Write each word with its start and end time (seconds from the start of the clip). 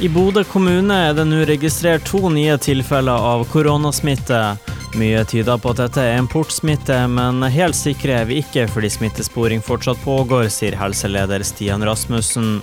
I 0.00 0.08
Bodø 0.08 0.40
kommune 0.48 0.94
er 0.96 1.10
det 1.12 1.26
nå 1.28 1.42
registrert 1.44 2.06
to 2.08 2.30
nye 2.32 2.54
tilfeller 2.56 3.20
av 3.20 3.42
koronasmitte. 3.52 4.38
Mye 4.96 5.26
tyder 5.28 5.58
på 5.60 5.74
at 5.74 5.82
dette 5.82 6.00
er 6.00 6.16
importsmitte, 6.22 6.96
men 7.12 7.44
helt 7.52 7.76
sikre 7.76 8.22
er 8.22 8.30
vi 8.30 8.38
ikke 8.40 8.64
fordi 8.72 8.88
smittesporing 8.94 9.60
fortsatt 9.60 10.00
pågår, 10.00 10.48
sier 10.48 10.78
helseleder 10.80 11.44
Stian 11.44 11.84
Rasmussen. 11.84 12.62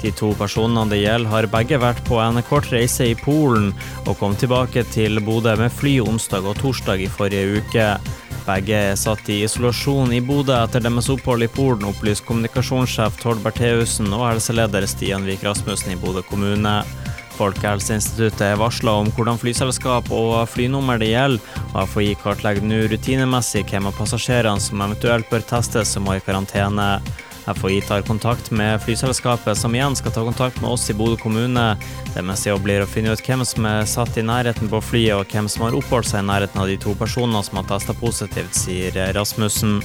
De 0.00 0.14
to 0.16 0.30
personene 0.40 0.88
det 0.88 1.02
gjelder, 1.02 1.28
har 1.28 1.50
begge 1.52 1.76
vært 1.82 2.00
på 2.08 2.22
en 2.24 2.40
kort 2.48 2.70
reise 2.72 3.10
i 3.10 3.18
Polen, 3.20 3.74
og 4.06 4.16
kom 4.22 4.38
tilbake 4.40 4.86
til 4.88 5.20
Bodø 5.20 5.58
med 5.60 5.74
fly 5.74 5.98
onsdag 6.00 6.48
og 6.48 6.56
torsdag 6.62 7.04
i 7.04 7.12
forrige 7.18 7.60
uke. 7.60 7.90
Begge 8.48 8.72
er 8.72 8.94
satt 8.96 9.26
i 9.28 9.42
isolasjon 9.44 10.14
i 10.16 10.22
Bodø 10.24 10.54
etter 10.56 10.80
deres 10.80 11.10
opphold 11.12 11.44
i 11.44 11.50
Polen, 11.52 11.84
opplyser 11.90 12.24
kommunikasjonssjef 12.24 13.18
Tord 13.20 13.42
Bertheussen 13.44 14.08
og 14.16 14.24
helseleder 14.24 14.86
Stian 14.88 15.26
Vik 15.28 15.44
Rasmussen 15.44 15.92
i 15.92 15.98
Bodø 16.00 16.22
kommune. 16.24 16.78
Folkehelseinstituttet 17.36 18.46
er 18.46 18.56
varsla 18.58 18.96
om 19.02 19.12
hvordan 19.12 19.36
flyselskap 19.38 20.08
og 20.16 20.32
flynummer 20.48 20.96
det 20.98 21.12
gjelder, 21.12 21.60
og 21.74 21.92
FHI 21.92 22.14
kartlegger 22.22 22.64
nå 22.64 22.80
rutinemessig 22.88 23.66
hvem 23.68 23.92
av 23.92 24.00
passasjerene 24.00 24.64
som 24.64 24.80
eventuelt 24.86 25.28
bør 25.28 25.44
testes 25.52 25.92
og 26.00 26.08
må 26.08 26.16
i 26.16 26.24
karantene. 26.24 26.88
FHI 27.54 27.80
tar 27.88 28.02
kontakt 28.02 28.50
med 28.50 28.82
flyselskapet, 28.82 29.58
som 29.58 29.74
igjen 29.74 29.96
skal 29.96 30.12
ta 30.12 30.24
kontakt 30.26 30.60
med 30.60 30.70
oss 30.70 30.90
i 30.90 30.96
Bodø 30.96 31.16
kommune. 31.20 31.64
Deres 32.14 32.44
jobb 32.46 32.66
blir 32.66 32.84
å 32.84 32.90
finne 32.90 33.14
ut 33.14 33.24
hvem 33.24 33.44
som 33.48 33.66
er 33.68 33.88
satt 33.88 34.18
i 34.20 34.26
nærheten 34.26 34.68
på 34.68 34.82
flyet, 34.84 35.16
og 35.16 35.32
hvem 35.32 35.48
som 35.48 35.66
har 35.66 35.76
oppholdt 35.78 36.10
seg 36.10 36.24
i 36.24 36.28
nærheten 36.28 36.60
av 36.60 36.68
de 36.68 36.76
to 36.82 36.94
personene 36.98 37.42
som 37.46 37.60
har 37.60 37.68
testa 37.70 37.96
positivt, 37.96 38.54
sier 38.56 38.96
Rasmussen. 39.16 39.80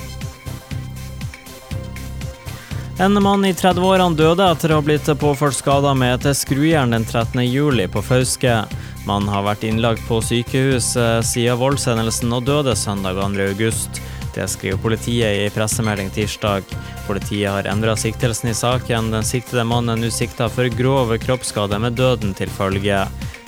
En 3.01 3.17
mann 3.23 3.45
i 3.45 3.53
30-årene 3.57 4.13
døde 4.13 4.45
etter 4.53 4.71
å 4.71 4.77
ha 4.77 4.85
blitt 4.85 5.07
påført 5.17 5.57
skader 5.57 5.95
med 5.97 6.27
et 6.27 6.37
skrujern 6.37 6.93
den 6.93 7.07
13. 7.07 7.41
juli 7.47 7.87
på 7.89 8.03
Fauske. 8.05 8.59
Mannen 9.07 9.31
har 9.33 9.43
vært 9.47 9.65
innlagt 9.67 10.05
på 10.07 10.21
sykehus 10.23 10.93
siden 11.25 11.57
voldshendelsen 11.59 12.31
og 12.37 12.45
døde 12.47 12.75
søndag 12.77 13.17
2. 13.17 13.31
august. 13.49 13.99
Det 14.33 14.45
skriver 14.49 14.79
politiet 14.81 15.41
i 15.41 15.49
pressemelding 15.53 16.13
tirsdag. 16.13 16.69
Politiet 17.07 17.51
har 17.51 17.67
endra 17.67 17.95
siktelsen 17.99 18.49
i 18.49 18.53
saken. 18.53 19.11
Den 19.11 19.23
siktede 19.27 19.65
mannen 19.67 20.01
nå 20.01 20.09
sikta 20.11 20.49
for 20.49 20.71
grov 20.71 21.17
kroppsskade 21.19 21.79
med 21.79 21.99
døden 21.99 22.33
til 22.33 22.49
følge. 22.49 23.03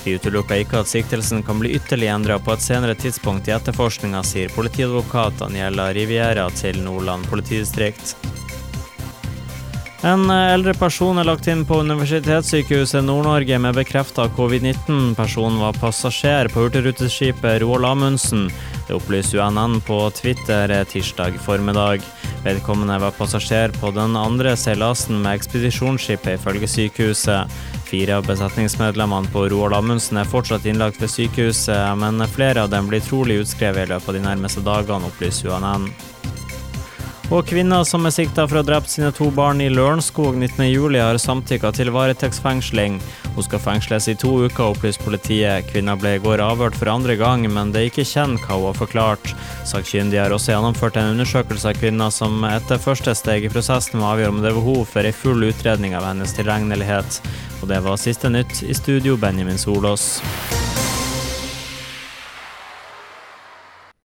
Vi 0.05 0.15
utelukker 0.19 0.61
ikke 0.61 0.83
at 0.83 0.91
siktelsen 0.91 1.41
kan 1.43 1.57
bli 1.59 1.73
ytterligere 1.79 2.19
endra 2.19 2.37
på 2.39 2.53
et 2.53 2.61
senere 2.61 2.93
tidspunkt 2.99 3.47
i 3.49 3.55
etterforskninga, 3.55 4.21
sier 4.27 4.53
politiadvokat 4.53 5.39
Daniela 5.41 5.89
Riviera 5.97 6.45
til 6.53 6.83
Nordland 6.85 7.25
politidistrikt. 7.31 8.13
En 10.05 10.27
eldre 10.29 10.75
person 10.77 11.17
er 11.17 11.25
lagt 11.25 11.47
inn 11.49 11.63
på 11.65 11.79
Universitetssykehuset 11.81 13.01
Nord-Norge 13.07 13.57
med 13.57 13.73
bekrefta 13.79 14.27
covid-19. 14.37 15.15
Personen 15.17 15.57
var 15.63 15.79
passasjer 15.81 16.51
på 16.53 16.67
hurtigruteskipet 16.67 17.63
Roald 17.63 17.89
Amundsen. 17.89 18.51
Det 18.85 18.93
opplyser 18.93 19.41
UNN 19.41 19.79
på 19.87 20.03
Twitter 20.13 20.75
tirsdag 20.91 21.39
formiddag. 21.41 22.05
Vedkommende 22.45 22.99
var 23.01 23.11
passasjer 23.17 23.71
på 23.81 23.89
den 23.91 24.13
andre 24.15 24.51
seilasen 24.53 25.17
med 25.23 25.39
ekspedisjonsskipet, 25.39 26.35
ifølge 26.37 26.67
sykehuset. 26.69 27.55
Fire 27.89 28.19
av 28.19 28.27
besetningsmedlemmene 28.29 29.31
på 29.33 29.47
Roald 29.49 29.73
Amundsen 29.73 30.21
er 30.21 30.29
fortsatt 30.29 30.67
innlagt 30.69 31.01
ved 31.01 31.09
sykehuset, 31.09 31.97
men 31.97 32.21
flere 32.29 32.61
av 32.61 32.69
dem 32.69 32.85
blir 32.91 33.01
trolig 33.01 33.39
utskrevet 33.41 33.87
i 33.87 33.93
løpet 33.95 34.13
av 34.13 34.19
de 34.19 34.27
nærmeste 34.27 34.61
dagene, 34.61 35.09
opplyser 35.09 35.55
UNN. 35.55 35.89
Og 37.33 37.47
kvinner 37.49 37.81
som 37.89 38.05
er 38.05 38.13
sikta 38.13 38.43
for 38.45 38.59
å 38.59 38.61
ha 38.61 38.67
drept 38.67 38.91
sine 38.91 39.07
to 39.15 39.31
barn 39.33 39.57
i 39.63 39.69
Lørenskog 39.73 40.35
19.07, 40.37 40.97
har 41.01 41.17
samtykka 41.17 41.71
til 41.73 41.89
varetektsfengsling. 41.95 42.99
Hun 43.33 43.47
skal 43.47 43.63
fengsles 43.63 44.07
i 44.11 44.15
to 44.21 44.29
uker, 44.45 44.75
opplyser 44.75 45.01
politiet. 45.01 45.65
Kvinna 45.71 45.95
ble 45.97 46.13
i 46.15 46.21
går 46.21 46.43
avhørt 46.45 46.77
for 46.77 46.91
andre 46.93 47.17
gang, 47.17 47.47
men 47.49 47.73
det 47.73 47.81
er 47.81 47.89
ikke 47.89 48.05
kjent 48.05 48.45
hva 48.45 48.59
hun 48.59 48.69
har 48.69 48.77
forklart. 48.77 49.33
Sakkyndige 49.65 50.21
har 50.21 50.35
også 50.35 50.53
gjennomført 50.53 50.99
en 51.01 51.15
undersøkelse 51.15 51.73
av 51.73 51.81
kvinna, 51.81 52.11
som 52.13 52.45
etter 52.45 52.81
første 52.81 53.17
steg 53.17 53.47
i 53.47 53.51
prosessen 53.51 53.99
må 53.99 54.11
avgjøre 54.11 54.35
om 54.35 54.43
det 54.45 54.53
er 54.53 54.59
behov 54.59 54.85
for 54.93 55.09
ei 55.09 55.15
full 55.15 55.49
utredning 55.49 55.97
av 55.97 56.05
hennes 56.11 56.37
tilregnelighet. 56.37 57.19
Og 57.63 57.73
det 57.73 57.81
var 57.87 57.97
siste 57.97 58.29
nytt. 58.29 58.61
I 58.61 58.77
studio, 58.77 59.17
Benjamin 59.17 59.57
Solås. 59.57 60.21